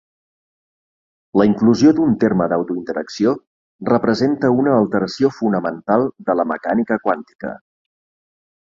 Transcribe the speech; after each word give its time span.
La 1.41 1.45
inclusió 1.49 1.91
d'un 1.99 2.15
terme 2.23 2.47
d'autointeracció 2.55 3.35
representa 3.93 4.53
una 4.65 4.75
alteració 4.81 5.33
fonamental 5.39 6.11
de 6.31 6.41
la 6.43 6.51
mecànica 6.57 7.03
quàntica. 7.09 7.57